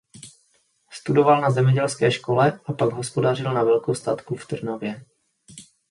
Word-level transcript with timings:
Studoval 0.91 1.41
na 1.41 1.51
zemědělské 1.51 2.11
škole 2.11 2.59
a 2.65 2.73
pak 2.73 2.91
hospodařil 2.93 3.53
na 3.53 3.63
velkostatku 3.63 4.35
v 4.35 4.45
Trnavě. 4.47 5.05